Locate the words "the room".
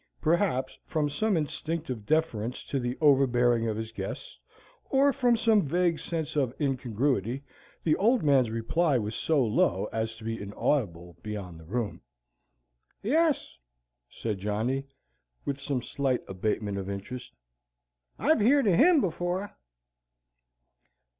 11.59-12.01